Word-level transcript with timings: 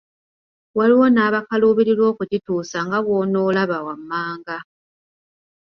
Waliwo 0.77 1.05
n’abakaluubirirwa 1.09 2.05
okugituusa 2.13 2.77
nga 2.85 2.99
bw’onoolaba 3.03 3.77
wammanga. 3.85 4.57